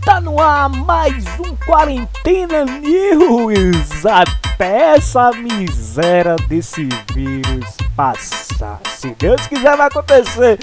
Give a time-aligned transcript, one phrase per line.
[0.00, 8.80] Está no ar mais um Quarentena News até essa miséria desse vírus passar.
[8.86, 10.58] Se Deus quiser, vai acontecer.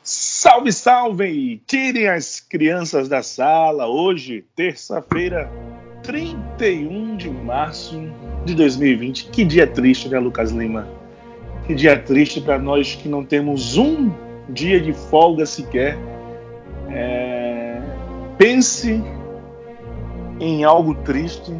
[0.00, 1.60] Salve, salve!
[1.66, 3.88] Tirem as crianças da sala.
[3.88, 5.50] Hoje, terça-feira,
[6.04, 8.00] 31 de março
[8.44, 9.30] de 2020.
[9.30, 11.07] Que dia triste, né, Lucas Lima?
[11.68, 14.10] Que dia triste para nós que não temos um
[14.48, 15.98] dia de folga sequer.
[16.88, 17.78] É...
[18.38, 19.04] Pense
[20.40, 21.54] em algo triste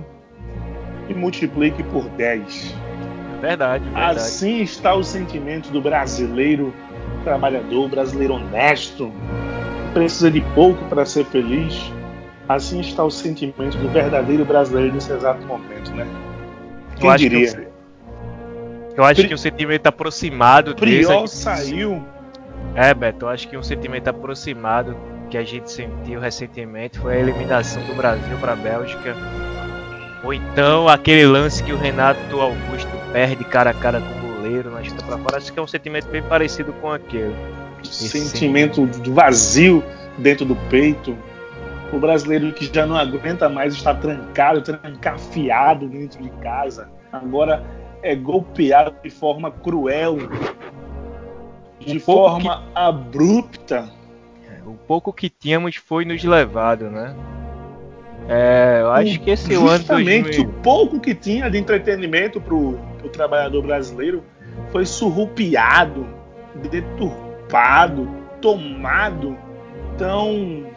[1.10, 2.74] e multiplique por 10.
[3.36, 4.18] É verdade, verdade.
[4.18, 6.72] Assim está o sentimento do brasileiro
[7.22, 9.12] trabalhador, brasileiro honesto,
[9.92, 11.92] precisa de pouco para ser feliz.
[12.48, 16.06] Assim está o sentimento do verdadeiro brasileiro nesse exato momento, né?
[16.96, 17.67] Quem eu diria?
[18.98, 19.28] Eu, acho Pri...
[19.28, 22.04] que o sentimento aproximado Priol saiu.
[22.74, 24.96] É, Beto, eu acho que um sentimento aproximado
[25.30, 29.14] que a gente sentiu recentemente foi a eliminação do Brasil para a Bélgica.
[30.24, 34.68] Ou então aquele lance que o Renato Augusto perde cara a cara com o goleiro
[34.68, 35.36] na chuta para fora.
[35.36, 37.36] Acho que é um sentimento bem parecido com aquele.
[37.84, 39.84] sentimento do vazio
[40.18, 41.16] dentro do peito.
[41.92, 46.90] O brasileiro que já não aguenta mais estar trancado, trancafiado dentro de casa.
[47.12, 47.64] Agora
[48.02, 50.18] é golpeado de forma cruel,
[51.80, 52.68] de um forma que...
[52.74, 53.98] abrupta
[54.68, 57.16] o pouco que tínhamos foi nos levado, né?
[58.28, 59.68] É, eu acho que esse ano.
[59.70, 64.22] Justamente o pouco que tinha de entretenimento pro, pro trabalhador brasileiro
[64.70, 66.06] foi surrupiado,
[66.70, 68.08] deturpado,
[68.42, 69.36] tomado.
[69.94, 70.67] Então,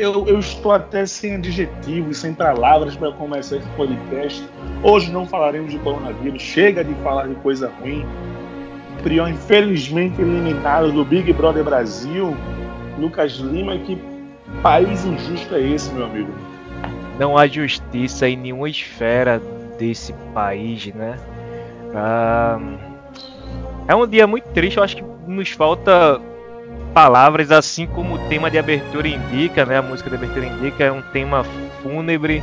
[0.00, 4.42] eu, eu estou até sem adjetivos, sem palavras para começar esse podcast.
[4.82, 8.06] Hoje não falaremos de coronavírus, chega de falar de coisa ruim.
[9.02, 12.34] Prion, infelizmente, eliminado do Big Brother Brasil.
[12.98, 13.98] Lucas Lima, que
[14.62, 16.32] país injusto é esse, meu amigo?
[17.18, 19.40] Não há justiça em nenhuma esfera
[19.78, 21.16] desse país, né?
[21.94, 22.58] Ah,
[23.86, 26.20] é um dia muito triste, eu acho que nos falta
[26.94, 29.78] palavras, assim como o tema de abertura indica, né?
[29.78, 31.44] A música de abertura indica é um tema
[31.82, 32.42] fúnebre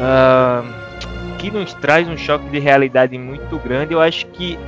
[0.00, 0.62] ah,
[1.38, 3.94] que nos traz um choque de realidade muito grande.
[3.94, 4.58] Eu acho que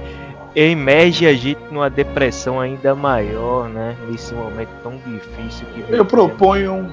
[0.55, 3.97] emerge a gente numa depressão ainda maior, né?
[4.09, 6.91] Nesse momento tão difícil que Eu proponho,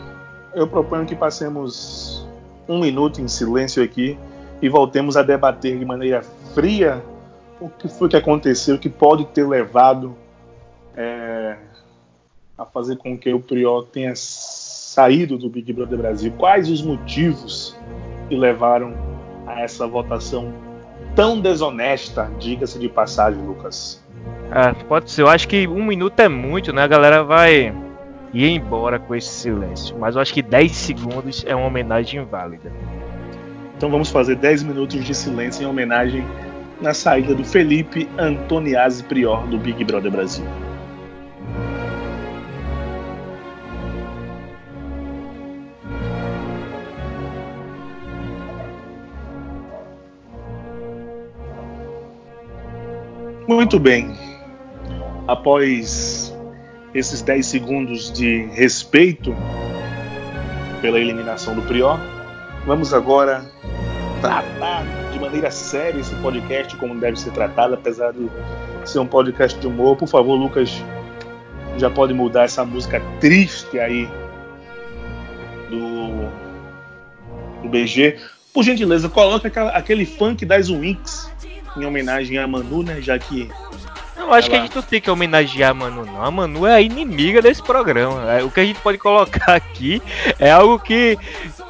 [0.54, 2.28] eu proponho que passemos
[2.68, 4.18] um minuto em silêncio aqui
[4.62, 6.22] e voltemos a debater de maneira
[6.54, 7.04] fria
[7.60, 10.16] o que foi que aconteceu, o que pode ter levado
[10.96, 11.58] é,
[12.58, 16.34] a fazer com que o Prior tenha saído do Big Brother Brasil.
[16.38, 17.76] Quais os motivos
[18.28, 18.94] que levaram
[19.48, 20.54] a essa votação
[21.16, 24.04] tão desonesta, diga-se de passagem, Lucas.
[24.52, 25.24] Ah, pode ser.
[25.24, 26.84] Eu acho que um minuto é muito, né?
[26.84, 27.74] A galera vai
[28.34, 29.98] ir embora com esse silêncio.
[30.00, 32.72] Mas eu acho que 10 segundos é uma homenagem válida.
[33.76, 36.24] Então vamos fazer 10 minutos de silêncio em homenagem
[36.82, 40.46] na saída do Felipe Antoniazzi Prior do Big Brother Brasil.
[53.50, 54.16] Muito bem.
[55.28, 56.32] Após
[56.94, 59.36] esses 10 segundos de respeito
[60.84, 62.00] pela eliminação do Prior,
[62.68, 63.44] vamos agora
[64.22, 68.30] tratar de maneira séria esse podcast como deve ser tratado, apesar de
[68.86, 69.98] ser um podcast de humor.
[69.98, 70.72] Por favor, Lucas,
[71.76, 74.08] já pode mudar essa música triste aí
[75.72, 76.30] do,
[77.64, 78.16] do BG.
[78.54, 81.29] Por gentileza, coloca aquele funk das Winx
[81.82, 83.02] em homenagem a Manu, né?
[83.02, 83.50] Já que.
[84.18, 84.50] Eu acho ela...
[84.50, 86.24] que a gente não tem que homenagear a Manu, não.
[86.24, 88.32] A Manu é a inimiga desse programa.
[88.32, 90.02] É, o que a gente pode colocar aqui
[90.38, 91.18] é algo que,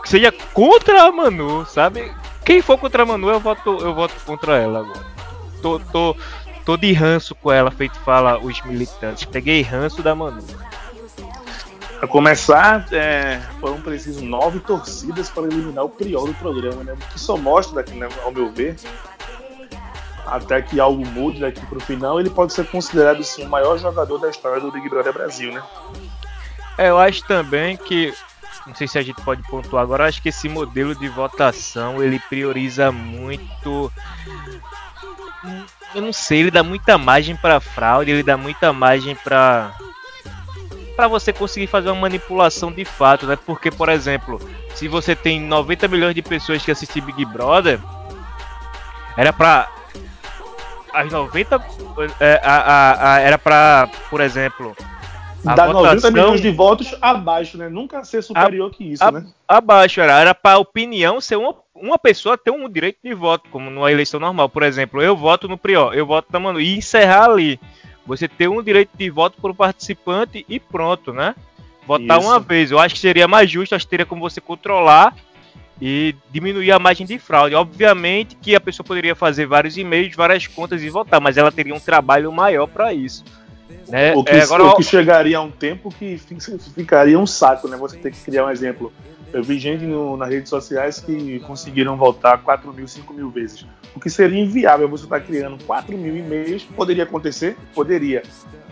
[0.09, 2.11] seja contra a Manu, sabe?
[2.43, 5.05] Quem for contra a Manu, eu voto, eu voto contra ela agora.
[5.61, 6.15] Tô, tô,
[6.65, 9.25] tô de ranço com ela, feito fala os militantes.
[9.25, 10.43] Peguei ranço da Manu.
[11.99, 16.93] Para começar, é, foram precisas nove torcidas para eliminar o Priol do programa, né?
[16.93, 18.77] O que só mostra, né, ao meu ver,
[20.29, 23.77] até que algo mude daqui para o final, ele pode ser considerado sim o maior
[23.77, 25.63] jogador da história do Big Brother Brasil, né?
[26.77, 28.13] É, eu acho também que
[28.65, 32.19] não sei se a gente pode pontuar agora, acho que esse modelo de votação ele
[32.29, 33.91] prioriza muito
[35.95, 39.73] eu não sei, ele dá muita margem para fraude, ele dá muita margem para
[40.95, 43.37] para você conseguir fazer uma manipulação de fato, né?
[43.45, 44.37] Porque, por exemplo,
[44.75, 47.79] se você tem 90 milhões de pessoas que assistem Big Brother,
[49.15, 49.69] era para
[50.93, 51.61] as 90
[52.19, 54.75] é, a, a, a, era para, por exemplo,
[55.45, 57.69] a Dá votação, 90 milhões de votos abaixo, né?
[57.69, 59.25] Nunca ser superior que isso, né?
[59.47, 63.69] Abaixo, era, era para opinião ser uma, uma pessoa ter um direito de voto, como
[63.69, 64.49] numa eleição normal.
[64.49, 67.59] Por exemplo, eu voto no Prior, eu voto na Manu, e encerrar ali.
[68.05, 71.35] Você ter um direito de voto para o participante e pronto, né?
[71.85, 72.27] Votar isso.
[72.27, 72.71] uma vez.
[72.71, 75.15] Eu acho que seria mais justo, acho que teria como você controlar
[75.81, 77.55] e diminuir a margem de fraude.
[77.55, 81.73] Obviamente que a pessoa poderia fazer vários e-mails, várias contas e votar, mas ela teria
[81.73, 83.23] um trabalho maior para isso.
[83.87, 84.13] Né?
[84.15, 86.19] O, que, é, agora, o que chegaria a um tempo que
[86.75, 87.77] ficaria um saco, né?
[87.77, 88.91] Você ter que criar um exemplo.
[89.31, 93.65] Eu vi gente no, nas redes sociais que conseguiram votar 4 mil, 5 mil vezes.
[93.95, 96.63] O que seria inviável você estar tá criando 4 mil e-mails.
[96.63, 97.55] Poderia acontecer?
[97.75, 98.23] Poderia.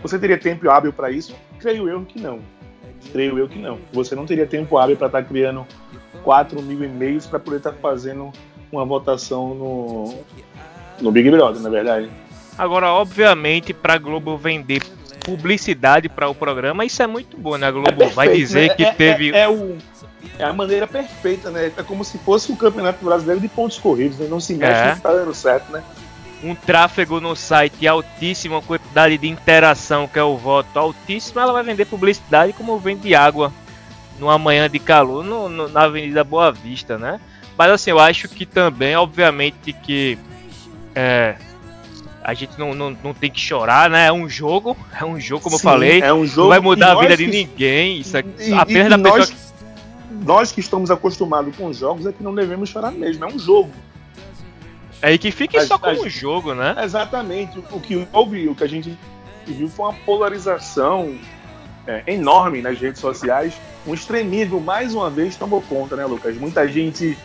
[0.02, 1.34] Você teria tempo hábil para isso?
[1.60, 2.40] Creio eu que não.
[3.12, 3.78] Creio eu que não.
[3.92, 5.64] Você não teria tempo hábil para estar tá criando
[6.22, 8.32] 4 mil e-mails para poder estar tá fazendo
[8.70, 10.14] uma votação no,
[11.00, 12.10] no Big Brother, na é verdade.
[12.56, 14.82] Agora, obviamente, para a Globo vender
[15.24, 17.66] publicidade para o programa, isso é muito bom, né?
[17.66, 18.74] A Globo é perfeito, vai dizer né?
[18.74, 19.30] que é, teve.
[19.30, 19.76] É, é, o,
[20.38, 21.72] é a maneira perfeita, né?
[21.76, 24.26] É como se fosse o campeonato brasileiro de pontos corridos, né?
[24.28, 24.94] Não se mexe, é.
[24.94, 25.82] não tá dando certo, né?
[26.42, 31.52] Um tráfego no site altíssimo, uma quantidade de interação, que é o voto altíssimo, ela
[31.52, 33.52] vai vender publicidade como vende água
[34.18, 37.20] numa manhã de calor no, no, na Avenida Boa Vista, né?
[37.56, 40.18] Mas assim, eu acho que também, obviamente, que
[40.94, 41.36] é,
[42.22, 44.06] a gente não, não, não tem que chorar, né?
[44.06, 46.00] É um jogo, é um jogo, como Sim, eu falei.
[46.00, 47.24] É um jogo não vai mudar a vida que...
[47.24, 47.98] de ninguém.
[48.00, 49.36] Isso é e, apenas da pessoa nós, que...
[50.24, 53.24] nós que estamos acostumados com jogos é que não devemos chorar mesmo.
[53.24, 53.70] É um jogo.
[55.00, 56.76] É que fique só como um jogo, né?
[56.82, 57.58] Exatamente.
[57.70, 58.96] O que houve, o que a gente
[59.46, 61.16] viu foi uma polarização
[61.88, 63.54] é, enorme nas redes sociais.
[63.86, 66.36] Um extremismo, mais uma vez, tomou conta, né, Lucas?
[66.36, 67.16] Muita gente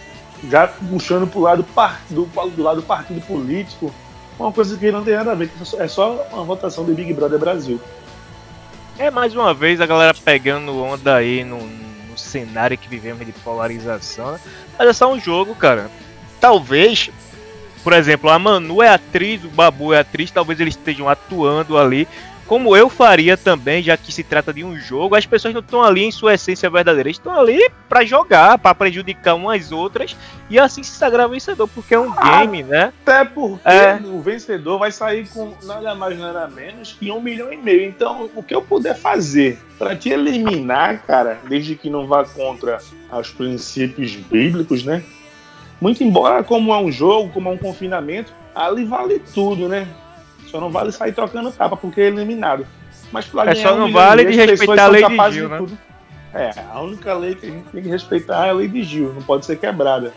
[0.50, 1.66] já puxando pro lado
[2.10, 3.94] do, do lado do partido político,
[4.40, 7.38] uma coisa que não tem nada a ver, é só uma votação do Big Brother
[7.38, 7.80] Brasil.
[8.98, 13.32] É mais uma vez a galera pegando onda aí no, no cenário que vivemos de
[13.32, 14.40] polarização, né?
[14.78, 15.90] mas é só um jogo, cara.
[16.40, 17.10] Talvez,
[17.84, 22.08] por exemplo, a Manu é atriz, o Babu é atriz, talvez eles estejam atuando ali
[22.54, 25.82] como eu faria também, já que se trata de um jogo, as pessoas não estão
[25.82, 30.16] ali em sua essência verdadeira, estão ali para jogar, para prejudicar umas outras
[30.52, 32.94] e assim se sagrar vencedor, porque é um game, né?
[33.02, 34.00] Até porque é.
[34.06, 37.86] o vencedor vai sair com nada mais nada menos que um milhão e meio.
[37.86, 42.78] Então, o que eu puder fazer para te eliminar, cara, desde que não vá contra
[43.12, 45.04] os princípios bíblicos, né?
[45.82, 49.88] Muito embora como é um jogo, como é um confinamento, ali vale tudo, né?
[50.54, 52.68] Só não vale sair trocando capa porque é eliminado.
[53.12, 55.78] Mas pra é só não vale de respeitar a lei de Gil, de né?
[56.32, 59.12] É, a única lei que a gente tem que respeitar é a lei de Gil,
[59.16, 60.14] não pode ser quebrada.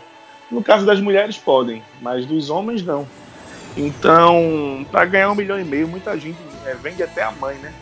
[0.51, 3.07] No caso das mulheres podem, mas dos homens não.
[3.75, 6.37] Então, para ganhar um milhão e meio, muita gente
[6.67, 7.73] é, vende até a mãe, né?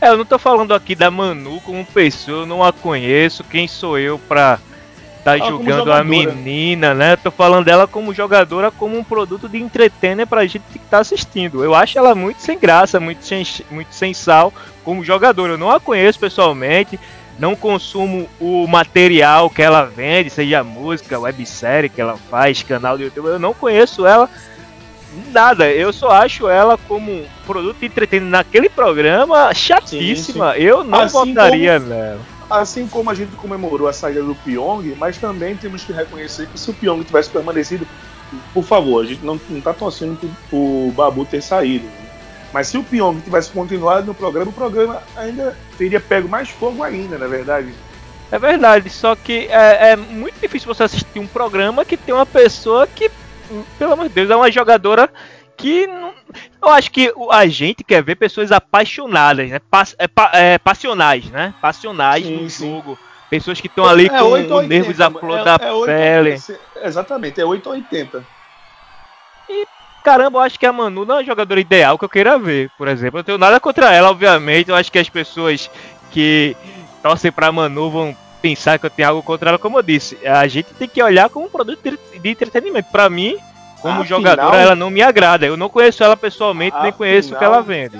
[0.00, 3.68] É, eu não tô falando aqui da Manu como pessoa, eu não a conheço, quem
[3.68, 4.58] sou eu pra
[5.26, 7.16] tá julgando a menina, né?
[7.16, 11.64] Tô falando dela como jogadora, como um produto de entretenimento pra gente que tá assistindo.
[11.64, 14.52] Eu acho ela muito sem graça, muito sem, muito sem sal
[14.84, 15.54] como jogadora.
[15.54, 17.00] Eu não a conheço pessoalmente,
[17.40, 23.02] não consumo o material que ela vende, seja música, websérie que ela faz, canal do
[23.02, 23.26] YouTube.
[23.26, 24.30] Eu não conheço ela
[25.32, 25.68] nada.
[25.68, 30.52] Eu só acho ela como produto de entretenimento naquele programa chatíssima.
[30.52, 30.64] Sim, sim.
[30.64, 31.92] Eu não assim votaria como...
[31.92, 36.46] nela Assim como a gente comemorou a saída do Pyong, mas também temos que reconhecer
[36.46, 37.86] que se o Pyong tivesse permanecido,
[38.54, 41.88] por favor, a gente não, está torcendo para o Babu ter saído.
[42.52, 46.82] Mas se o Pyong tivesse continuado no programa, o programa ainda teria pego mais fogo
[46.82, 47.74] ainda, na é verdade.
[48.30, 52.26] É verdade, só que é, é, muito difícil você assistir um programa que tem uma
[52.26, 53.10] pessoa que,
[53.78, 55.08] pelo amor de Deus, é uma jogadora
[55.56, 56.05] que não,
[56.62, 59.60] eu acho que a gente quer ver pessoas apaixonadas, né?
[59.98, 61.54] é, é, passionais, né?
[61.60, 62.70] Passionais sim, no sim.
[62.70, 62.98] jogo.
[63.28, 66.38] Pessoas que estão ali é, com os nervos à flor é, da é pele.
[66.82, 68.24] exatamente, é 8 ou 80.
[69.48, 69.66] E
[70.04, 72.70] caramba, eu acho que a Manu não é a jogadora ideal que eu queira ver,
[72.78, 73.18] por exemplo.
[73.18, 74.68] Eu tenho nada contra ela, obviamente.
[74.68, 75.68] Eu acho que as pessoas
[76.12, 76.56] que
[77.02, 80.16] torcem pra Manu vão pensar que eu tenho algo contra ela, como eu disse.
[80.24, 82.90] A gente tem que olhar como um produto de entretenimento.
[82.92, 83.36] Para mim,
[83.80, 85.46] como Afinal, jogadora, ela não me agrada.
[85.46, 87.98] Eu não conheço ela pessoalmente, nem conheço o que ela vende.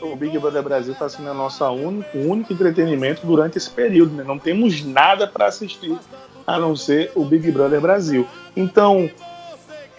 [0.00, 4.14] O Big Brother Brasil está sendo o nosso único, único entretenimento durante esse período.
[4.14, 4.24] Né?
[4.24, 5.96] Não temos nada para assistir
[6.44, 8.26] a não ser o Big Brother Brasil.
[8.56, 9.08] Então,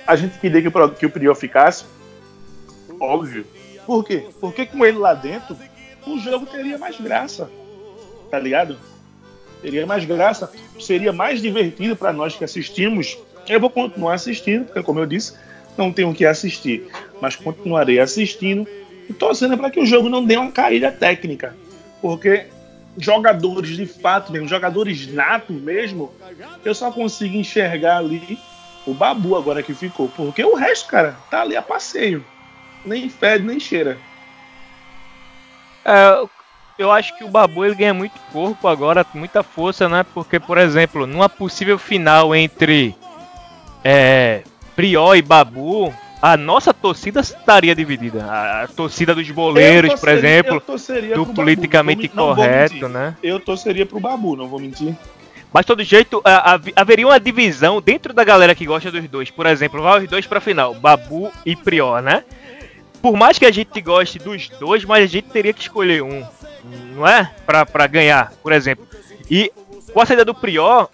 [0.06, 1.86] a gente queria que o, que o Prior ficasse?
[3.00, 3.46] Óbvio.
[3.86, 4.27] Por quê?
[4.42, 5.56] Porque com ele lá dentro,
[6.06, 7.50] o jogo teria mais graça.
[8.30, 8.77] Tá ligado?
[9.62, 14.84] Teria mais graça, seria mais divertido para nós que assistimos eu vou continuar assistindo, porque,
[14.84, 15.34] como eu disse,
[15.78, 16.88] não tenho o que assistir.
[17.22, 18.68] mas continuarei assistindo
[19.10, 21.56] e torcendo para que o jogo não dê uma caída técnica.
[22.02, 22.48] Porque
[22.98, 26.14] jogadores de fato mesmo, jogadores natos mesmo,
[26.64, 28.38] eu só consigo enxergar ali
[28.86, 30.10] o Babu agora que ficou.
[30.10, 32.24] Porque o resto, cara, tá ali a passeio.
[32.86, 33.98] Nem fede, nem cheira.
[35.86, 36.26] É,
[36.78, 40.06] eu acho que o Babu ele ganha muito corpo agora, muita força, né?
[40.14, 42.96] Porque, por exemplo, numa possível final entre
[43.84, 44.44] é,
[44.75, 48.24] Prió e Babu, a nossa torcida estaria dividida.
[48.24, 53.16] A, a torcida dos boleiros, torceria, por exemplo, do politicamente correto, né?
[53.22, 54.96] Eu torceria pro Babu, não vou mentir.
[55.54, 59.30] Mas, todo jeito, a, a, haveria uma divisão dentro da galera que gosta dos dois.
[59.30, 62.24] Por exemplo, vai os dois pra final, Babu e Prior, né?
[63.02, 66.25] Por mais que a gente goste dos dois, mas a gente teria que escolher um,
[66.96, 67.30] não é?
[67.46, 68.88] Pra, pra ganhar, por exemplo.
[69.30, 69.52] E
[69.94, 70.90] com a saída do Prior,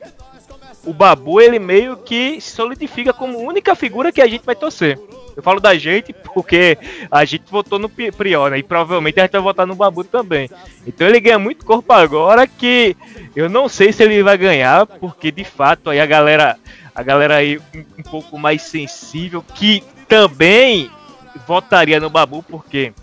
[0.85, 4.99] o Babu, ele meio que se solidifica como única figura que a gente vai torcer.
[5.35, 6.77] Eu falo da gente porque
[7.09, 8.57] a gente votou no Prior, né?
[8.57, 10.49] E provavelmente a gente vai votar no Babu também.
[10.85, 12.95] Então ele ganha muito corpo agora que
[13.35, 16.57] eu não sei se ele vai ganhar, porque de fato aí a galera,
[16.93, 20.89] a galera aí um, um pouco mais sensível que também
[21.47, 22.93] votaria no Babu, porque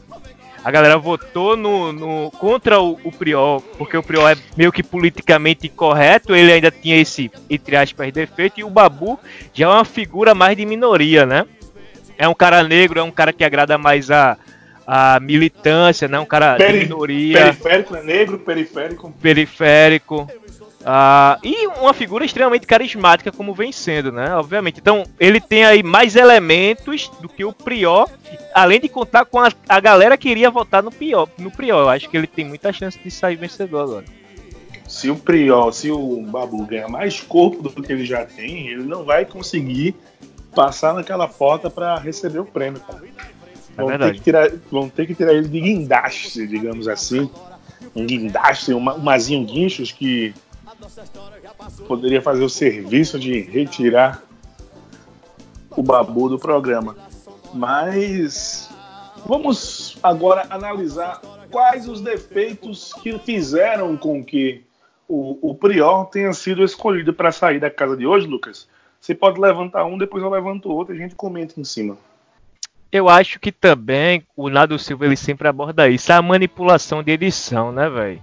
[0.64, 4.82] a galera votou no, no contra o, o, Priol, porque o Priol é meio que
[4.82, 9.18] politicamente correto, ele ainda tinha esse, entre aspas, defeito, e o Babu
[9.54, 11.46] já é uma figura mais de minoria, né?
[12.18, 14.36] é um cara negro, é um cara que agrada mais a,
[14.86, 16.18] a militância, né?
[16.18, 17.38] Um cara Peri, de minoria.
[17.38, 19.12] Periférico, é negro, periférico.
[19.20, 20.30] Periférico.
[20.86, 24.36] Uh, e uma figura extremamente carismática, como vem sendo, né?
[24.36, 24.78] Obviamente.
[24.78, 28.08] Então, ele tem aí mais elementos do que o Prior,
[28.54, 31.28] além de contar com a, a galera que iria votar no Prior.
[31.38, 34.04] No Prior, eu acho que ele tem muita chance de sair vencedor agora.
[34.86, 38.84] Se o Prior, se o Babu ganhar mais corpo do que ele já tem, ele
[38.84, 39.96] não vai conseguir
[40.54, 43.02] passar naquela porta para receber o prêmio, cara.
[43.76, 47.28] É vão, ter que tirar, vão ter que tirar ele de guindaste, digamos assim.
[47.94, 50.32] Um guindaste, uma, um mazinho guinchos que
[51.86, 54.22] poderia fazer o serviço de retirar
[55.70, 56.96] o babu do programa.
[57.52, 58.70] Mas
[59.24, 64.64] vamos agora analisar quais os defeitos que fizeram com que
[65.08, 68.68] o, o Prior tenha sido escolhido para sair da casa de hoje, Lucas.
[69.00, 71.96] Você pode levantar um, depois eu levanto outro e a gente comenta em cima.
[72.90, 77.70] Eu acho que também o Nado Silva ele sempre aborda isso, a manipulação de edição,
[77.70, 78.22] né, velho?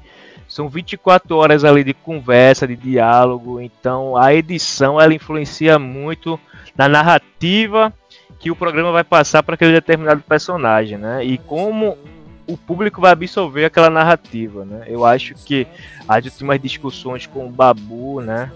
[0.53, 6.39] São 24 horas ali de conversa, de diálogo, então a edição ela influencia muito
[6.77, 7.91] na narrativa
[8.39, 11.25] que o programa vai passar para aquele determinado personagem, né?
[11.25, 11.97] E como
[12.45, 14.83] o público vai absorver aquela narrativa, né?
[14.85, 15.65] Eu acho que
[16.07, 18.51] as últimas discussões com o Babu, né?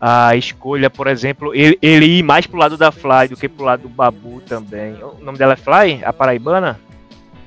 [0.00, 3.64] a escolha, por exemplo, ele, ele ir mais pro lado da Fly do que pro
[3.64, 4.94] lado do Babu também.
[5.02, 6.04] O nome dela é Fly?
[6.04, 6.78] A paraibana?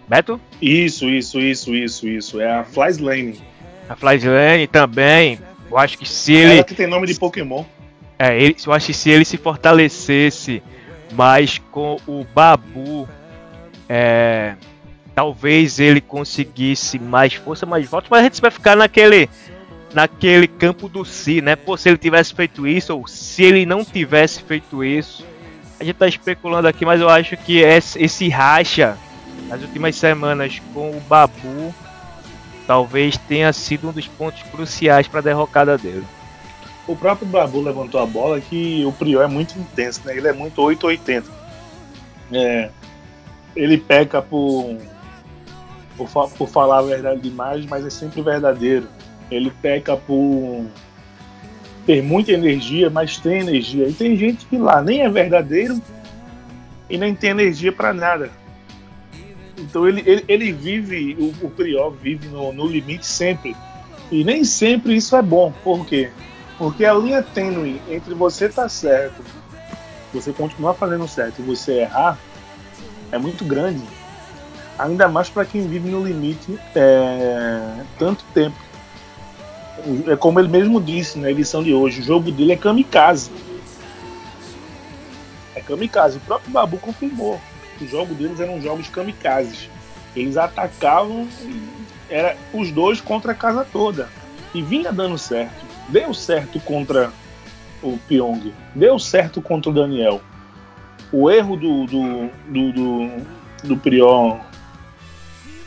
[0.09, 0.41] Beto?
[0.59, 2.41] Isso, isso, isso, isso, isso.
[2.41, 3.41] É a Fly Slane.
[3.87, 5.39] A Fly Slane também.
[5.69, 6.53] Eu acho que se ele.
[6.55, 7.63] Ela que tem nome de Pokémon.
[8.17, 10.63] É, ele, eu acho que se ele se fortalecesse
[11.13, 13.07] mais com o Babu,
[13.87, 14.55] é,
[15.13, 19.29] talvez ele conseguisse mais força, mais votos, mas a gente vai ficar naquele
[19.93, 21.55] naquele campo do si, né?
[21.55, 25.23] Pô, se ele tivesse feito isso, ou se ele não tivesse feito isso.
[25.79, 28.97] A gente tá especulando aqui, mas eu acho que esse racha
[29.49, 31.73] nas últimas semanas com o Babu
[32.65, 36.05] talvez tenha sido um dos pontos cruciais para a derrocada dele.
[36.87, 40.15] O próprio Babu levantou a bola que o Prior é muito intenso, né?
[40.15, 41.27] Ele é muito 880.
[42.31, 42.69] É,
[43.55, 44.77] ele peca por,
[45.97, 48.87] por, por falar a verdade demais, mas é sempre verdadeiro
[49.31, 50.65] ele peca por
[51.85, 53.87] ter muita energia, mas tem energia.
[53.87, 55.81] E tem gente que lá nem é verdadeiro
[56.89, 58.29] e nem tem energia para nada.
[59.69, 63.55] Então ele, ele, ele vive, o, o vive no, no limite sempre.
[64.11, 65.53] E nem sempre isso é bom.
[65.63, 66.09] Por quê?
[66.57, 69.23] Porque a linha tênue entre você estar tá certo,
[70.11, 72.17] você continuar fazendo certo e você errar
[73.11, 73.83] é muito grande.
[74.77, 78.55] Ainda mais para quem vive no limite é, tanto tempo
[80.07, 83.31] é como ele mesmo disse na edição de hoje, o jogo dele é kamikaze.
[85.55, 86.17] É kamikaze.
[86.17, 87.39] O próprio Babu confirmou.
[87.81, 89.69] O jogo deles eram jogos kamikazes.
[90.15, 91.27] Eles atacavam
[92.09, 94.09] era os dois contra a casa toda.
[94.53, 95.65] E vinha dando certo.
[95.89, 97.11] Deu certo contra
[97.81, 98.53] o Pyong.
[98.73, 100.21] Deu certo contra o Daniel.
[101.11, 103.25] O erro do, do, do, do,
[103.63, 104.39] do Prior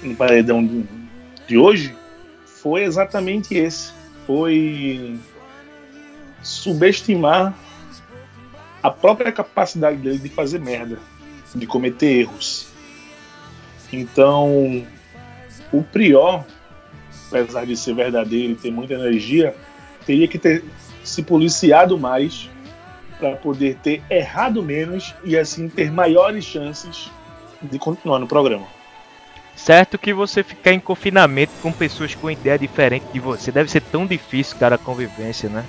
[0.02, 0.84] no paredão de,
[1.46, 1.94] de hoje
[2.44, 3.92] foi exatamente esse
[4.26, 5.18] foi
[6.42, 7.54] subestimar
[8.82, 10.98] a própria capacidade dele de fazer merda.
[11.54, 12.68] De cometer erros.
[13.92, 14.86] Então,
[15.72, 16.44] o Prior,
[17.28, 19.54] apesar de ser verdadeiro e ter muita energia,
[20.06, 20.64] teria que ter
[21.04, 22.48] se policiado mais
[23.18, 27.10] para poder ter errado menos e assim ter maiores chances
[27.62, 28.66] de continuar no programa.
[29.54, 33.82] Certo que você ficar em confinamento com pessoas com ideia diferente de você deve ser
[33.82, 35.64] tão difícil, cara, a convivência, né?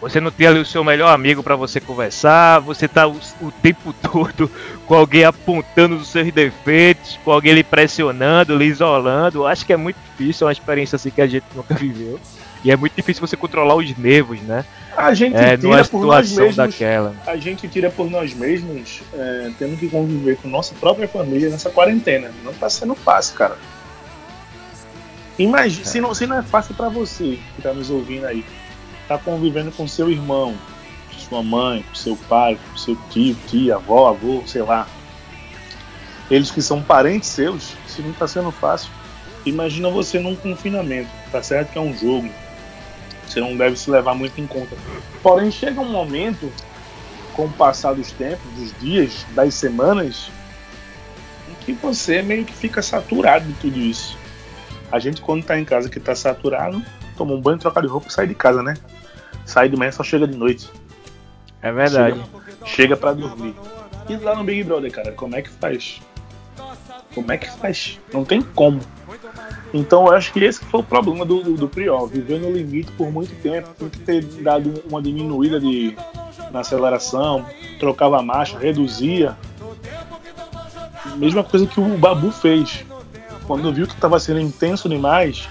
[0.00, 3.50] Você não tem ali o seu melhor amigo para você conversar, você tá o, o,
[3.50, 4.50] tempo todo
[4.86, 9.46] com alguém apontando os seus defeitos, com alguém lhe pressionando, lhe isolando.
[9.46, 12.20] Acho que é muito difícil, é uma experiência assim que a gente nunca viveu.
[12.64, 14.64] E é muito difícil você controlar os nervos, né?
[14.96, 16.56] A gente é, tira por nós mesmos.
[16.56, 17.14] Daquela.
[17.26, 21.70] A gente tira por nós mesmos, é, tendo que conviver com nossa própria família nessa
[21.70, 22.30] quarentena.
[22.42, 23.56] Não tá sendo fácil, cara.
[25.38, 25.84] Imagina, é.
[25.84, 28.44] se, não, se não é fácil para você que tá nos ouvindo aí,
[29.08, 30.56] tá convivendo com seu irmão,
[31.16, 34.86] sua mãe, seu pai, seu tio, tia, avó, avô, sei lá.
[36.30, 38.90] Eles que são parentes seus, se não tá sendo fácil.
[39.44, 42.28] Imagina você num confinamento, tá certo que é um jogo,
[43.26, 44.76] você não deve se levar muito em conta.
[45.22, 46.52] Porém, chega um momento,
[47.34, 50.30] com o passar dos tempos, dos dias, das semanas,
[51.48, 54.16] em que você meio que fica saturado de tudo isso.
[54.90, 56.82] A gente, quando tá em casa que tá saturado,
[57.16, 58.74] toma um banho, troca de roupa e sai de casa, né?
[59.44, 60.70] Sai de manhã só chega de noite.
[61.62, 62.20] É verdade.
[62.64, 63.54] Chega, chega para dormir.
[64.08, 66.00] E lá no Big Brother, cara, como é que faz?
[67.14, 67.98] Como é que faz?
[68.12, 68.80] Não tem como.
[69.72, 72.06] Então eu acho que esse foi o problema do, do, do Priol.
[72.06, 75.96] Viveu no limite por muito tempo, tem que ter dado uma diminuída de,
[76.52, 77.44] na aceleração,
[77.78, 79.36] trocava a marcha, reduzia.
[81.16, 82.84] Mesma coisa que o Babu fez.
[83.46, 85.48] Quando viu que estava sendo intenso demais,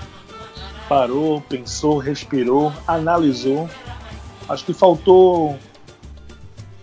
[0.88, 3.70] parou, pensou, respirou, analisou.
[4.48, 5.58] Acho que faltou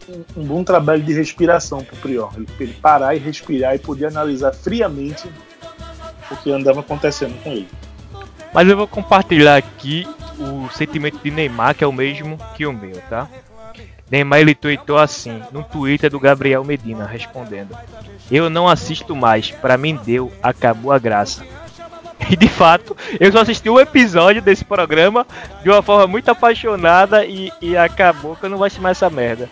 [0.09, 2.33] um, um bom trabalho de respiração para o Prior.
[2.59, 5.29] Ele parar e respirar e poder analisar friamente
[6.31, 7.69] o que andava acontecendo com ele.
[8.53, 10.07] Mas eu vou compartilhar aqui
[10.39, 13.29] o sentimento de Neymar, que é o mesmo que o meu, tá?
[14.11, 17.77] Neymar ele tweetou assim, no Twitter do Gabriel Medina, respondendo:
[18.31, 21.43] Eu não assisto mais, para mim deu, acabou a graça.
[22.31, 25.27] E de fato, eu só assisti um episódio desse programa
[25.63, 29.11] de uma forma muito apaixonada e, e acabou que eu não vou assistir mais essa
[29.11, 29.49] merda.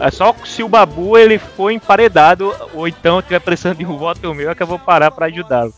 [0.00, 4.34] É só se o Babu ele foi emparedado ou então tiver precisando de um voto
[4.34, 5.72] meu, é que eu vou parar para ajudá-lo.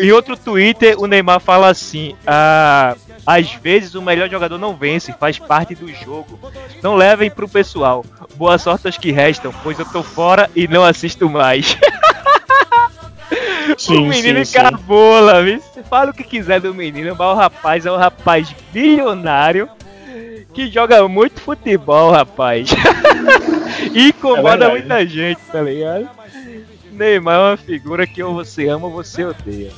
[0.00, 5.12] Em outro Twitter, o Neymar fala assim: ah, às vezes o melhor jogador não vence,
[5.12, 6.38] faz parte do jogo.
[6.82, 8.04] Não levem pro pessoal.
[8.34, 11.78] Boa sorte aos que restam, pois eu tô fora e não assisto mais.
[13.78, 15.82] Sim, o menino sim, encabola, sim.
[15.88, 19.68] fala o que quiser do menino, mas o rapaz é um rapaz bilionário
[20.54, 22.70] que joga muito futebol, rapaz.
[23.94, 26.08] e incomoda é muita gente, tá ligado?
[26.90, 29.70] Neymar é uma figura que ou você ama ou você odeia.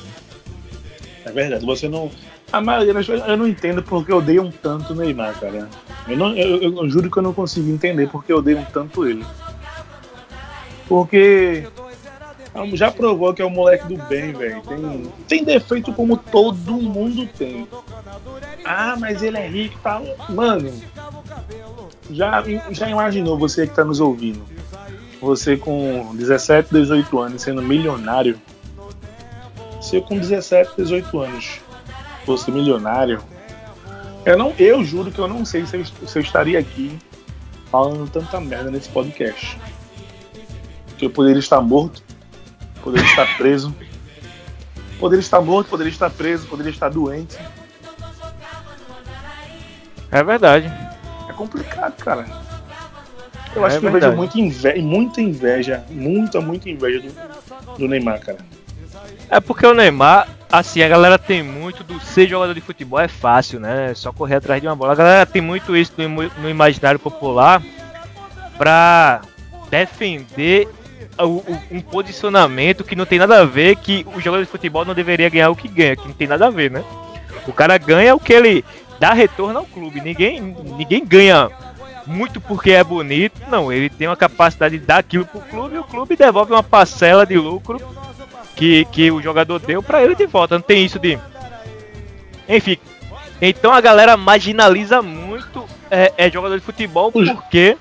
[1.23, 2.09] É verdade, você não.
[2.51, 5.69] A maioria das eu não entendo porque odeiam tanto o Neymar, cara.
[6.07, 9.23] Eu, não, eu, eu, juro que eu não consigo entender porque odeiam tanto ele.
[10.87, 11.67] Porque
[12.73, 14.61] já provou que é o moleque do bem, velho.
[14.61, 17.67] Tem, tem defeito como todo mundo tem.
[18.65, 20.01] Ah, mas ele é rico tá...
[20.29, 20.71] Mano,
[22.09, 24.41] já, já imaginou você que tá nos ouvindo?
[25.21, 28.39] Você com 17, 18 anos sendo milionário.
[29.91, 31.59] Eu com 17, 18 anos
[32.25, 33.21] fosse milionário,
[34.25, 36.97] eu, não, eu juro que eu não sei se eu, se eu estaria aqui
[37.71, 39.57] falando tanta merda nesse podcast.
[40.97, 42.03] Que eu poderia estar morto,
[42.81, 43.75] poderia estar preso,
[44.99, 47.37] poderia estar morto, poderia estar preso, poderia estar doente.
[50.11, 50.71] É verdade.
[51.29, 52.25] É complicado, cara.
[53.55, 57.87] Eu acho é que eu vejo muita inveja, muita inveja, muita, muita inveja do, do
[57.87, 58.39] Neymar, cara.
[59.29, 63.07] É porque o Neymar, assim, a galera tem muito do ser jogador de futebol é
[63.07, 63.91] fácil, né?
[63.91, 64.93] É só correr atrás de uma bola.
[64.93, 67.61] A galera tem muito isso no, no imaginário popular
[68.57, 69.21] pra
[69.69, 70.67] defender
[71.19, 75.29] um posicionamento que não tem nada a ver, que o jogador de futebol não deveria
[75.29, 76.83] ganhar o que ganha, que não tem nada a ver, né?
[77.47, 78.65] O cara ganha o que ele
[78.99, 79.99] dá retorno ao clube.
[80.01, 80.39] Ninguém,
[80.77, 81.49] ninguém ganha
[82.05, 83.41] muito porque é bonito.
[83.49, 86.63] Não, ele tem uma capacidade de dar aquilo pro clube e o clube devolve uma
[86.63, 87.79] parcela de lucro
[88.55, 90.55] que, que o jogador deu para ele de volta.
[90.55, 91.17] Não tem isso de.
[92.47, 92.77] Enfim.
[93.41, 97.77] Então a galera marginaliza muito é, é jogador de futebol porque.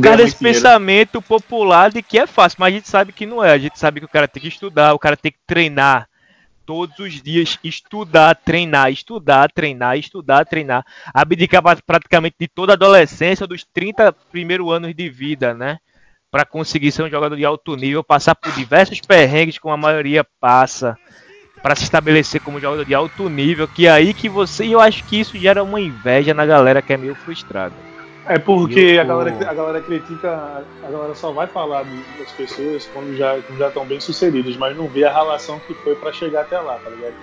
[0.00, 3.52] Cara, esse pensamento popular de que é fácil, mas a gente sabe que não é.
[3.52, 6.08] A gente sabe que o cara tem que estudar, o cara tem que treinar
[6.64, 13.46] todos os dias, estudar, treinar, estudar, treinar, estudar, treinar, abdicar praticamente de toda a adolescência,
[13.46, 15.78] dos 30 primeiros anos de vida, né?
[16.32, 20.24] para conseguir ser um jogador de alto nível, passar por diversos perrengues como a maioria
[20.40, 20.96] passa,
[21.62, 24.80] para se estabelecer como jogador de alto nível, que é aí que você, e eu
[24.80, 27.91] acho que isso gera uma inveja na galera que é meio frustrada.
[28.26, 31.84] É porque a galera, a galera critica, a galera só vai falar
[32.18, 35.74] das pessoas quando já, quando já estão bem sucedidas, mas não vê a relação que
[35.74, 37.14] foi para chegar até lá, tá ligado?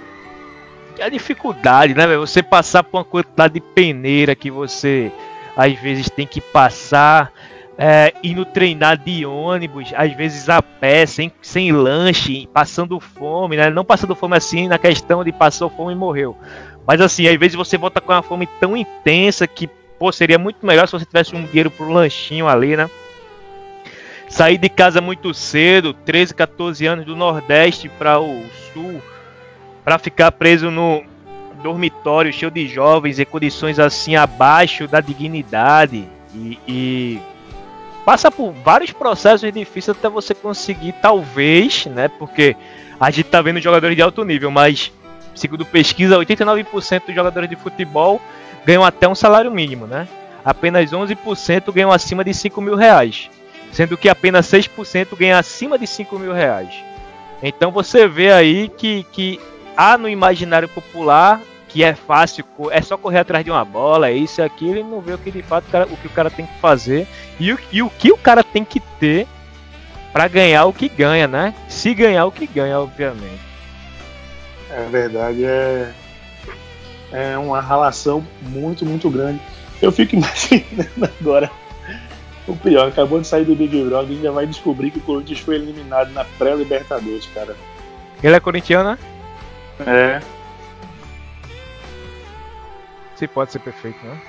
[0.97, 2.19] É a dificuldade, né, velho?
[2.19, 5.09] Você passar por uma quantidade de peneira que você
[5.55, 7.31] às vezes tem que passar,
[7.77, 13.69] é, indo treinar de ônibus, às vezes a pé, sem, sem lanche, passando fome, né?
[13.69, 16.37] Não passando fome assim na questão de passou fome e morreu.
[16.85, 20.65] Mas assim, às vezes você volta com uma fome tão intensa que Pô, seria muito
[20.65, 22.89] melhor se você tivesse um dinheiro pro lanchinho ali, né?
[24.29, 29.01] Sair de casa muito cedo, 13, 14 anos do Nordeste para o Sul,
[29.83, 31.03] para ficar preso no
[31.61, 37.19] dormitório cheio de jovens em condições assim abaixo da dignidade e, e
[38.05, 42.07] passa por vários processos difíceis até você conseguir, talvez, né?
[42.07, 42.55] Porque
[42.99, 44.91] a gente tá vendo jogadores de alto nível, mas
[45.35, 48.21] segundo pesquisa, 89% dos jogadores de futebol
[48.69, 50.07] ganham até um salário mínimo, né?
[50.45, 53.27] Apenas 11% ganham acima de 5 mil reais,
[53.71, 56.71] sendo que apenas 6% ganham acima de 5 mil reais.
[57.41, 59.39] Então você vê aí que, que
[59.75, 64.13] há no imaginário popular que é fácil, é só correr atrás de uma bola, é
[64.13, 66.11] isso e aquilo, e não vê o que de fato o, cara, o que o
[66.11, 67.07] cara tem que fazer
[67.39, 69.27] e o, e o que o cara tem que ter
[70.13, 71.55] para ganhar o que ganha, né?
[71.67, 73.41] Se ganhar o que ganha, obviamente.
[74.71, 75.91] É verdade, é
[77.11, 79.39] é uma relação muito, muito grande.
[79.81, 81.51] Eu fico imaginando agora.
[82.47, 85.39] O pior, acabou de sair do Big Brother e ainda vai descobrir que o Corinthians
[85.39, 87.55] foi eliminado na pré-Libertadores, cara.
[88.23, 88.97] Ele é corintiano, né?
[89.85, 90.21] É.
[93.15, 94.19] Se pode ser perfeito, né?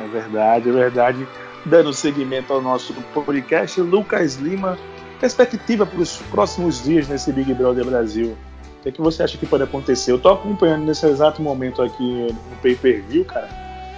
[0.00, 1.28] É verdade, é verdade.
[1.64, 4.78] Dando seguimento ao nosso podcast, Lucas Lima
[5.18, 8.36] perspectiva para os próximos dias nesse Big Brother Brasil?
[8.78, 10.12] O que, é que você acha que pode acontecer?
[10.12, 13.48] Eu tô acompanhando nesse exato momento aqui no pay per view, cara.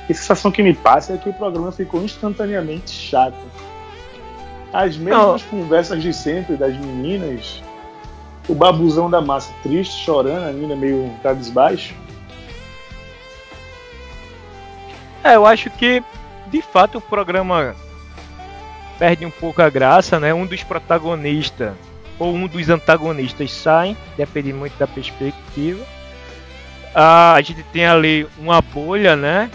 [0.08, 3.38] E a sensação que me passa é que o programa ficou instantaneamente chato.
[4.72, 5.50] As mesmas Não.
[5.50, 7.62] conversas de sempre das meninas,
[8.48, 11.94] o babuzão da massa triste, chorando ainda, meio cabisbaixo.
[15.22, 16.02] É, eu acho que
[16.46, 17.76] de fato o programa
[19.00, 20.34] perde um pouco a graça, né?
[20.34, 21.72] Um dos protagonistas
[22.18, 25.82] ou um dos antagonistas saem, depende muito da perspectiva.
[26.94, 29.50] Ah, a gente tem ali uma bolha, né?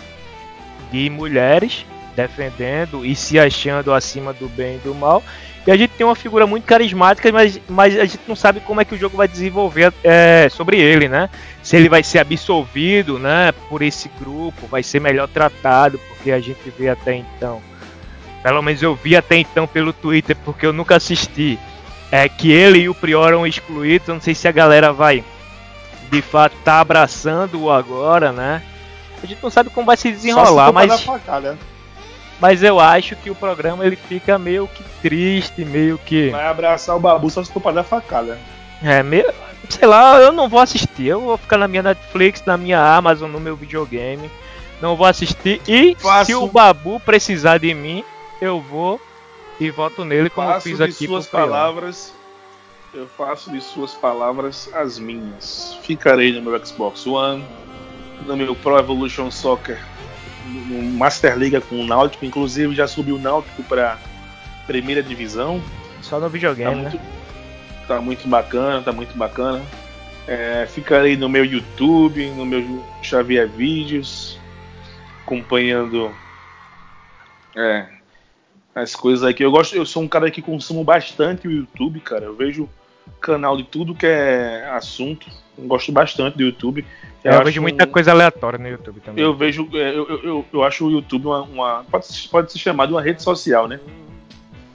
[0.92, 5.22] De mulheres defendendo e se achando acima do bem e do mal.
[5.68, 8.82] E a gente tem uma figura muito carismática, mas, mas a gente não sabe como
[8.82, 11.30] é que o jogo vai desenvolver é, sobre ele, né?
[11.62, 16.40] Se ele vai ser absolvido, né, por esse grupo, vai ser melhor tratado, porque a
[16.40, 17.62] gente vê até então
[18.46, 21.58] pelo menos eu vi até então pelo Twitter, porque eu nunca assisti,
[22.12, 24.08] é que ele e o Prior eram excluídos.
[24.08, 25.24] Eu não sei se a galera vai
[26.12, 28.62] de fato tá abraçando-o agora, né?
[29.24, 31.06] A gente não sabe como vai se desenrolar, se mas.
[32.40, 36.30] Mas eu acho que o programa ele fica meio que triste, meio que.
[36.30, 38.38] Vai abraçar o babu só se for pra dar facada.
[38.84, 39.34] É, meio.
[39.68, 41.08] Sei lá, eu não vou assistir.
[41.08, 44.30] Eu vou ficar na minha Netflix, na minha Amazon, no meu videogame.
[44.80, 45.60] Não vou assistir.
[45.68, 46.26] E Faço...
[46.28, 48.04] se o babu precisar de mim,
[48.42, 49.00] eu vou
[49.60, 50.92] e voto nele como faço fiz aqui.
[50.92, 52.14] De suas palavras,
[52.94, 55.78] eu faço de suas palavras as minhas.
[55.84, 57.44] Ficarei no meu Xbox One,
[58.26, 59.80] no meu Pro Evolution Soccer,
[60.46, 63.98] no Master Liga com o Náutico, inclusive já subiu o Náutico para
[64.68, 65.62] primeira divisão.
[66.02, 67.04] Só no videogame, tá muito, né?
[67.88, 69.62] Tá muito bacana, tá muito bacana.
[70.28, 74.40] É, ficarei no meu YouTube, no meu Xavier Vídeos,
[75.24, 76.12] acompanhando
[77.56, 77.88] é,
[78.76, 79.44] as coisas aqui.
[79.44, 82.26] Eu gosto, eu sou um cara que consumo bastante o YouTube, cara.
[82.26, 82.70] Eu vejo
[83.22, 85.28] canal de tudo que é assunto.
[85.58, 86.86] Eu gosto bastante do YouTube.
[87.24, 87.88] Eu, eu vejo muita um...
[87.88, 89.24] coisa aleatória no YouTube também.
[89.24, 92.60] Eu vejo, é, eu, eu, eu, eu acho o YouTube uma, uma, pode, pode ser
[92.60, 93.80] chamado uma rede social, né?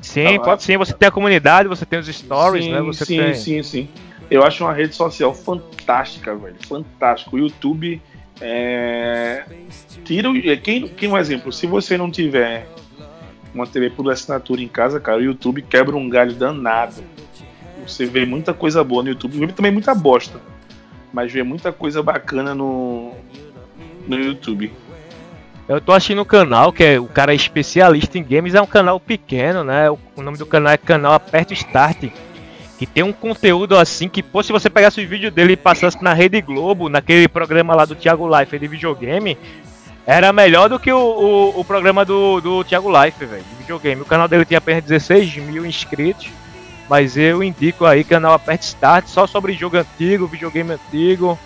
[0.00, 0.78] Sim, ah, pode sim.
[0.78, 2.80] Você tem a comunidade, você tem os stories, sim, né?
[2.80, 3.34] Você sim, tem...
[3.34, 3.88] sim, sim.
[4.30, 6.56] Eu acho uma rede social fantástica, velho.
[6.66, 7.36] Fantástico.
[7.36, 8.00] O YouTube
[8.40, 9.44] é...
[10.04, 11.52] tira quem, quem um exemplo.
[11.52, 12.66] Se você não tiver
[13.54, 17.02] uma TV por assinatura em casa, cara, o YouTube quebra um galho danado.
[17.86, 20.40] Você vê muita coisa boa no YouTube, vê também muita bosta,
[21.12, 23.12] mas vê muita coisa bacana no,
[24.06, 24.72] no YouTube.
[25.68, 28.66] Eu tô assistindo um canal que é o cara é especialista em games, é um
[28.66, 29.88] canal pequeno, né?
[29.88, 32.10] O, o nome do canal é canal Aperto Start.
[32.76, 36.02] Que tem um conteúdo assim que, pô, se você pegasse o vídeo dele e passasse
[36.02, 39.36] na Rede Globo, naquele programa lá do Thiago Life de videogame,
[40.06, 44.02] Era melhor do que o, o, o programa do, do Thiago Life, velho, de videogame.
[44.02, 46.30] O canal dele tinha apenas 16 mil inscritos.
[46.88, 51.38] Mas eu indico aí canal Aperte Start, só sobre jogo antigo, videogame antigo.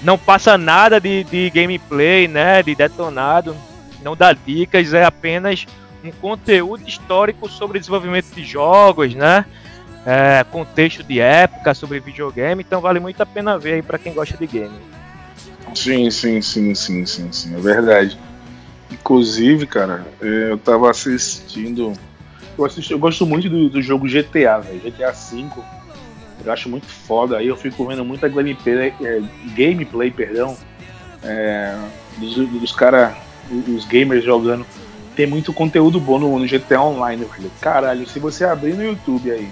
[0.00, 2.62] Não passa nada de, de gameplay, né?
[2.62, 3.56] De detonado.
[4.00, 5.66] Não dá dicas, é apenas
[6.04, 9.44] um conteúdo histórico sobre desenvolvimento de jogos, né?
[10.06, 14.12] É, contexto de época sobre videogame, então vale muito a pena ver aí para quem
[14.14, 14.95] gosta de game.
[15.76, 18.18] Sim, sim, sim, sim, sim, sim, é verdade.
[18.90, 21.92] Inclusive, cara, é, eu tava assistindo.
[22.56, 24.80] Eu, assisti, eu gosto muito do, do jogo GTA, velho.
[24.80, 25.48] GTA V.
[26.44, 27.36] Eu acho muito foda.
[27.36, 29.22] Aí eu fico vendo muita gameplay, é,
[29.54, 30.56] gameplay perdão,
[31.22, 31.76] é,
[32.16, 33.14] dos, dos caras,
[33.68, 34.66] os gamers jogando.
[35.14, 37.50] Tem muito conteúdo bom no, no GTA Online, velho.
[37.60, 39.50] Caralho, se você abrir no YouTube aí,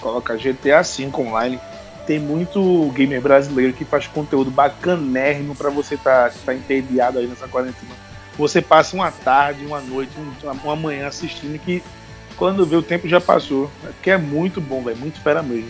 [0.00, 1.60] coloca GTA V Online
[2.08, 7.46] tem muito gamer brasileiro que faz conteúdo bacanérrimo para você tá, tá entediado aí nessa
[7.46, 7.92] quarentena.
[8.38, 11.82] Você passa uma tarde, uma noite, uma, uma manhã assistindo que
[12.34, 13.70] quando vê o tempo já passou.
[14.02, 15.68] Que é muito bom, velho, muito fera mesmo.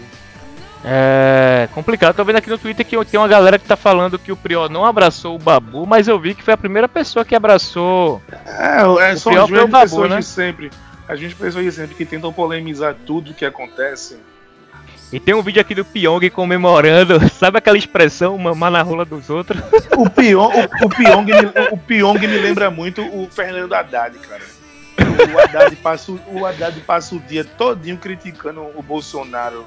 [0.85, 2.14] É complicado.
[2.14, 4.70] Tô vendo aqui no Twitter que tem uma galera que tá falando que o Prior
[4.70, 8.22] não abraçou o Babu, mas eu vi que foi a primeira pessoa que abraçou.
[8.46, 10.18] É, é são as mesmas pessoas né?
[10.18, 10.70] de sempre.
[11.09, 14.18] As mesmas pessoas de sempre que tentam polemizar tudo que acontece
[15.11, 19.31] e tem um vídeo aqui do Pyong comemorando, sabe aquela expressão, mamar na rola dos
[19.31, 19.62] outros?
[19.97, 21.27] O Pyong, o, o, Pyong,
[21.73, 24.44] o Pyong me lembra muito o Fernando Haddad, cara.
[24.99, 29.64] O Haddad, passa, o Haddad passa o dia todinho criticando o Bolsonaro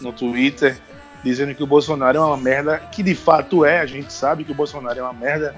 [0.00, 0.76] no Twitter,
[1.22, 4.50] dizendo que o Bolsonaro é uma merda, que de fato é, a gente sabe que
[4.50, 5.54] o Bolsonaro é uma merda,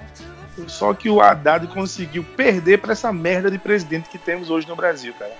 [0.67, 4.77] só que o Haddad conseguiu perder para essa merda de presidente que temos hoje no
[4.77, 5.33] Brasil, cara.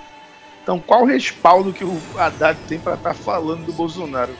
[0.71, 4.33] Então, qual o respaldo que o Haddad tem para estar tá falando do Bolsonaro?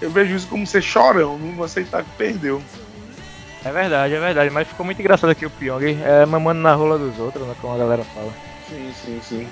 [0.00, 2.62] Eu vejo isso como ser chorão, não aceitar que perdeu.
[3.64, 6.96] É verdade, é verdade, mas ficou muito engraçado aqui o Pyong, é mamando na rola
[6.96, 8.32] dos outros, né, como a galera fala.
[8.68, 9.48] Sim, sim, sim.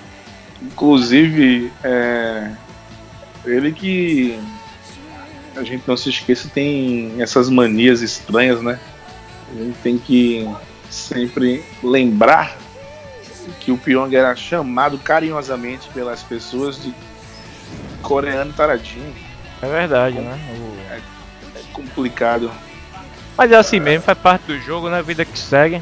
[0.62, 2.52] Inclusive, é...
[3.44, 4.38] ele que
[5.56, 8.78] a gente não se esqueça tem essas manias estranhas, né?
[9.52, 10.48] A gente tem que
[10.88, 12.59] sempre lembrar
[13.60, 16.94] que o Pyong era chamado carinhosamente pelas pessoas de
[18.02, 19.14] coreano taradinho.
[19.62, 20.38] É verdade, né?
[20.56, 20.92] O...
[20.92, 22.50] É, é, complicado.
[23.36, 25.02] Mas é assim mesmo, faz parte do jogo, né?
[25.02, 25.80] Vida que segue.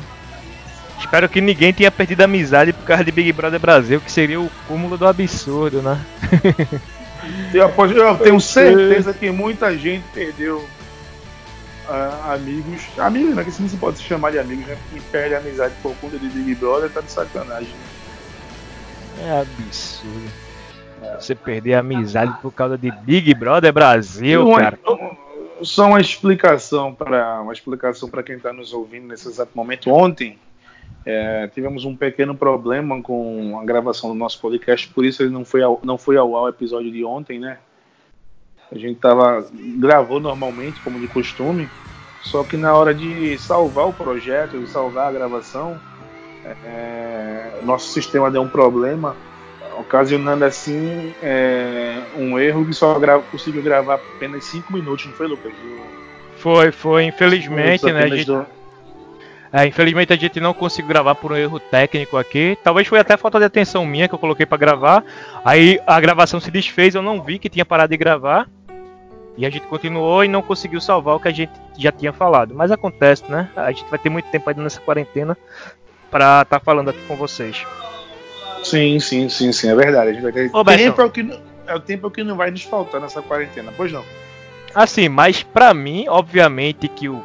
[0.98, 4.40] Espero que ninguém tenha perdido a amizade por causa de Big Brother Brasil, que seria
[4.40, 6.00] o cúmulo do absurdo, né?
[7.52, 7.70] Eu
[8.18, 10.66] tenho certeza que muita gente perdeu
[11.88, 12.82] uh, amigos.
[12.98, 13.44] Amigos, né?
[13.44, 14.78] Que se não se pode se chamar de amigos, né?
[14.90, 17.74] Quem perde a amizade por conta de Big Brother tá de sacanagem.
[19.20, 20.30] É absurdo.
[21.02, 21.14] É.
[21.16, 24.78] Você perder a amizade por causa de Big Brother Brasil, uma, cara.
[25.62, 29.90] Só uma explicação para uma explicação para quem está nos ouvindo nesse exato momento.
[29.90, 30.38] Ontem
[31.04, 35.44] é, tivemos um pequeno problema com a gravação do nosso podcast, por isso ele não
[35.44, 37.58] foi ao, não foi ao, ao episódio de ontem, né?
[38.70, 39.46] A gente tava
[39.78, 41.68] gravou normalmente, como de costume,
[42.22, 45.80] só que na hora de salvar o projeto, de salvar a gravação,
[46.64, 49.16] é, nosso sistema deu um problema,
[49.78, 55.26] ocasionando assim é, um erro que só gra conseguiu gravar apenas 5 minutos, não foi,
[55.26, 55.52] Lucas?
[56.36, 58.04] Foi, foi, infelizmente, né?
[58.04, 58.26] A gente...
[58.26, 58.46] do...
[59.50, 62.56] É, infelizmente a gente não conseguiu gravar por um erro técnico aqui.
[62.62, 65.02] Talvez foi até falta de atenção minha que eu coloquei para gravar.
[65.44, 68.46] Aí a gravação se desfez, eu não vi que tinha parado de gravar.
[69.38, 72.52] E a gente continuou e não conseguiu salvar o que a gente já tinha falado.
[72.56, 73.48] Mas acontece, né?
[73.54, 75.38] A gente vai ter muito tempo ainda nessa quarentena
[76.10, 77.64] para estar tá falando aqui com vocês.
[78.64, 80.10] Sim, sim, sim, sim, é verdade.
[80.10, 82.50] A gente vai ter Ô, tempo é o, que, é o tempo que não vai
[82.50, 84.02] nos faltar nessa quarentena, pois não.
[84.74, 87.22] Assim, mas para mim, obviamente que o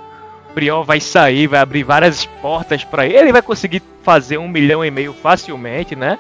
[0.54, 4.86] Priol vai sair, vai abrir várias portas para ele, ele vai conseguir fazer um milhão
[4.86, 6.20] e meio facilmente, né?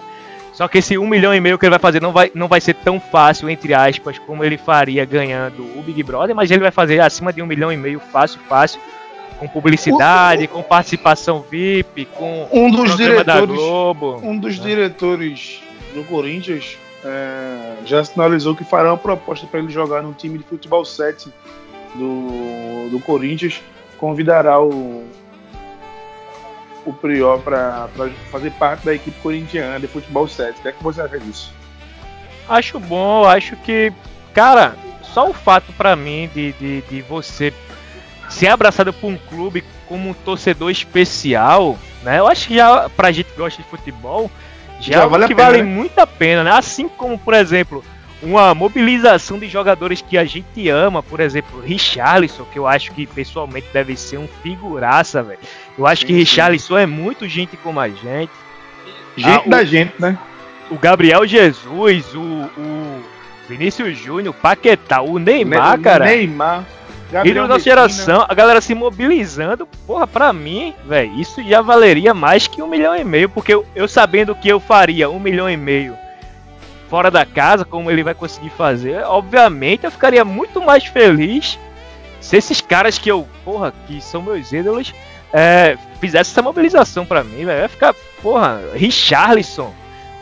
[0.53, 2.61] Só que esse um milhão e meio que ele vai fazer não vai, não vai
[2.61, 6.71] ser tão fácil, entre aspas, como ele faria ganhando o Big Brother, mas ele vai
[6.71, 8.79] fazer acima de um milhão e meio fácil, fácil,
[9.39, 14.19] com publicidade, com participação VIP, com um dos diretores, da Globo.
[14.23, 14.65] Um dos né?
[14.65, 15.61] diretores
[15.93, 20.43] do Corinthians é, já sinalizou que fará uma proposta para ele jogar no time de
[20.43, 21.29] futebol 7
[21.95, 23.59] do, do Corinthians.
[23.97, 25.03] Convidará o,
[26.85, 27.87] o Prior para
[28.31, 30.59] fazer parte da equipe corintiana de futebol 7.
[30.59, 31.53] O que é que você acha disso?
[32.47, 33.93] Acho bom, acho que,
[34.33, 37.53] cara, só o fato para mim de, de, de você
[38.29, 42.19] ser abraçado por um clube como um torcedor especial, né?
[42.19, 44.29] Eu acho que já pra gente que gosta de futebol,
[44.79, 45.69] já, já vale que pena, vale né?
[45.69, 46.51] muito a pena, né?
[46.51, 47.83] Assim como, por exemplo,
[48.23, 53.05] uma mobilização de jogadores que a gente ama, por exemplo, Richarlison, que eu acho que
[53.05, 55.39] pessoalmente deve ser um figuraça, velho.
[55.77, 58.31] Eu acho sim, que Richarlison é muito gente como a gente.
[59.15, 60.17] Gente ah, da o, gente, né?
[60.71, 63.03] O Gabriel Jesus, o, o
[63.47, 66.05] Vinícius Júnior, Paquetá, o Neymar, ne cara.
[66.05, 66.65] Neymar.
[67.11, 72.11] Gabriel da nossa geração, a galera se mobilizando, porra, pra mim, velho, isso já valeria
[72.11, 75.47] mais que um milhão e meio, porque eu, eu sabendo que eu faria um milhão
[75.47, 75.95] e meio
[76.93, 81.57] fora da casa, como ele vai conseguir fazer, obviamente eu ficaria muito mais feliz
[82.21, 84.93] se esses caras que eu, porra, que são meus ídolos,
[85.33, 87.61] é, fizessem essa mobilização para mim, velho.
[87.61, 89.73] Vai ficar, porra, Richarlison,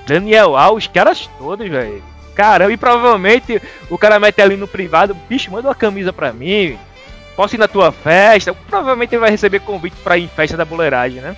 [0.07, 2.01] Daniel Alves, os caras todos, velho.
[2.33, 6.79] Caramba, e provavelmente o cara mete ali no privado, bicho, manda uma camisa pra mim,
[7.35, 8.53] posso ir na tua festa.
[8.53, 11.35] Provavelmente ele vai receber convite pra ir em festa da boleiragem, né?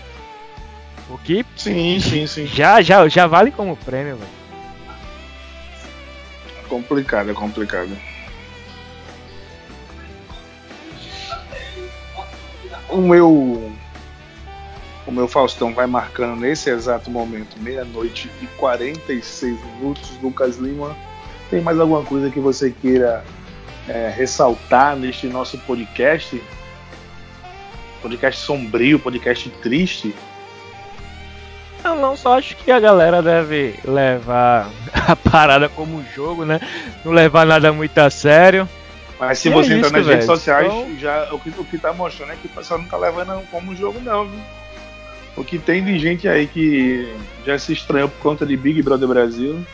[1.10, 1.44] O que.
[1.56, 2.46] Sim, sim, sim.
[2.46, 4.43] Já, já, já vale como prêmio, velho
[6.74, 7.96] complicado, é complicado.
[12.90, 13.72] O meu
[15.06, 20.18] o meu Faustão vai marcando nesse exato momento, meia-noite e 46 minutos.
[20.22, 20.96] Lucas Lima,
[21.50, 23.24] tem mais alguma coisa que você queira
[23.88, 26.42] é, ressaltar neste nosso podcast?
[28.02, 30.16] Podcast sombrio, podcast triste.
[31.84, 36.60] Eu não só acho que a galera deve levar a parada como jogo, né?
[37.04, 38.68] Não levar nada muito a sério.
[39.20, 40.98] Mas se e você é entrar nas redes sociais, então...
[40.98, 43.76] já, o, que, o que tá mostrando é que o pessoal não tá levando como
[43.76, 44.40] jogo, não, viu?
[45.36, 47.12] O que tem de gente aí que
[47.46, 49.66] já se estranhou por conta de Big Brother Brasil.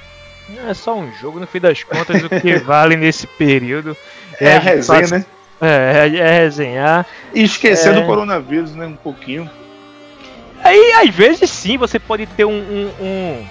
[0.68, 3.96] É só um jogo, no fim das contas, o que vale nesse período
[4.40, 5.26] é, é a resenha, né?
[5.62, 7.06] É, é, resenhar.
[7.34, 8.00] E esquecer é...
[8.00, 8.88] do coronavírus, né?
[8.88, 9.50] Um pouquinho.
[10.70, 13.46] Aí, às vezes, sim, você pode ter um, um, um,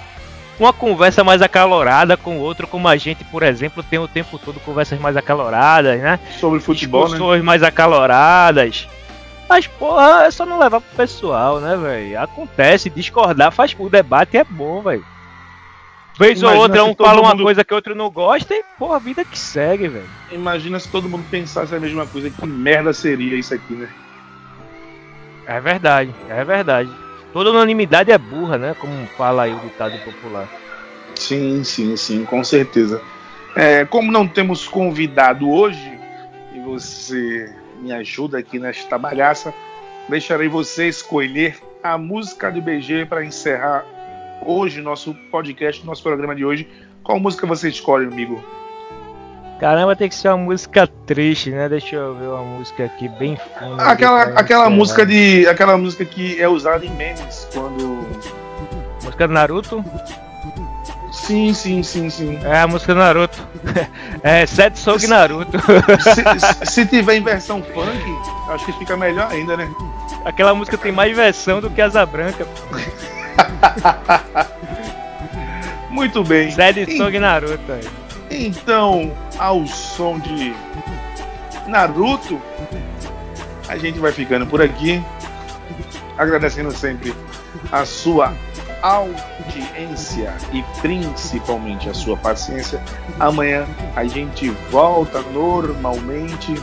[0.60, 4.38] uma conversa mais acalorada com o outro, como a gente, por exemplo, tem o tempo
[4.38, 6.20] todo conversas mais acaloradas, né?
[6.38, 7.06] Sobre futebol, né?
[7.08, 7.44] Discussões né?
[7.44, 8.86] mais acaloradas.
[9.48, 12.20] Mas, porra, é só não levar pro pessoal, né, velho?
[12.20, 13.74] Acontece, discordar faz.
[13.76, 15.04] O debate é bom, velho.
[16.16, 18.94] Vez Imagina ou outra, um fala uma coisa que o outro não gosta e, porra,
[18.94, 20.08] a vida que segue, velho.
[20.30, 23.88] Imagina se todo mundo pensasse a mesma coisa, que merda seria isso aqui, né?
[25.46, 27.07] É verdade, é verdade.
[27.32, 28.74] Toda unanimidade é burra, né?
[28.78, 30.48] Como fala aí o ditado popular.
[31.14, 33.02] Sim, sim, sim, com certeza.
[33.56, 35.98] É, como não temos convidado hoje,
[36.54, 39.52] e você me ajuda aqui nesta bagaça,
[40.08, 43.84] deixarei você escolher a música do BG para encerrar
[44.44, 46.68] hoje nosso podcast, nosso programa de hoje.
[47.02, 48.42] Qual música você escolhe, amigo?
[49.58, 51.68] Caramba, tem que ser uma música triste, né?
[51.68, 53.82] Deixa eu ver uma música aqui bem funda.
[53.82, 55.48] Aquela, aquela música de.
[55.48, 58.06] Aquela música que é usada em memes quando.
[59.02, 59.84] Música do Naruto?
[61.10, 62.38] Sim, sim, sim, sim.
[62.44, 63.48] É a música do Naruto.
[64.22, 65.58] É Setsug Naruto.
[66.00, 66.24] Se,
[66.72, 68.02] se, tiver em versão funk,
[68.48, 69.70] acho que fica melhor ainda, né?
[70.24, 72.44] Aquela música tem mais versão do que Asa Branca.
[75.88, 76.50] Muito bem.
[76.50, 77.97] Setsug Naruto aí.
[78.30, 80.54] Então, ao som de
[81.66, 82.40] Naruto,
[83.68, 85.02] a gente vai ficando por aqui,
[86.16, 87.14] agradecendo sempre
[87.70, 88.34] a sua
[88.82, 92.82] audiência e principalmente a sua paciência.
[93.18, 96.54] Amanhã a gente volta normalmente,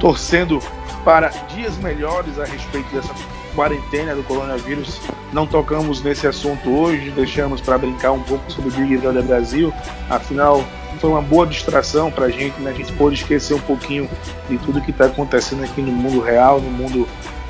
[0.00, 0.60] torcendo
[1.04, 3.14] para dias melhores a respeito dessa
[3.56, 5.00] quarentena do coronavírus.
[5.32, 9.72] Não tocamos nesse assunto hoje, deixamos para brincar um pouco sobre o Big Brother Brasil.
[10.08, 10.62] Afinal,
[11.00, 12.70] foi uma boa distração para a gente, né?
[12.70, 14.08] A gente pôde esquecer um pouquinho
[14.48, 17.08] de tudo que está acontecendo aqui no mundo real, no mundo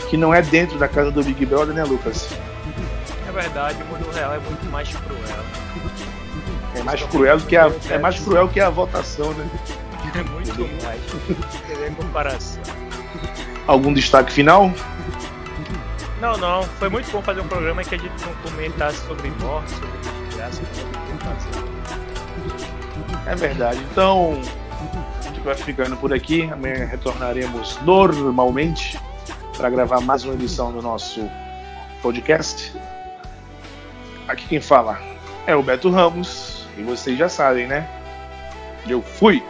[0.08, 2.28] que não é dentro da casa do Big Brother, né, Lucas?
[3.28, 5.44] É verdade, o mundo real é muito mais cruel.
[6.74, 9.46] É mais cruel do que a, é mais cruel que a votação, né?
[10.14, 11.00] É muito mais.
[11.66, 12.62] Tem comparação.
[13.66, 14.72] Algum destaque final?
[16.20, 16.62] Não, não.
[16.62, 19.98] Foi muito bom fazer um programa que a gente não comentasse sobre morte, sobre
[20.29, 20.62] desgraça.
[23.26, 23.85] É verdade.
[23.90, 24.40] Então,
[25.18, 26.48] a gente vai ficando por aqui.
[26.50, 28.99] Amanhã retornaremos normalmente
[29.57, 31.28] para gravar mais uma edição do nosso
[32.01, 32.72] podcast.
[34.28, 34.99] Aqui quem fala
[35.47, 36.66] é o Beto Ramos.
[36.76, 37.88] E vocês já sabem, né?
[38.86, 39.43] Eu fui!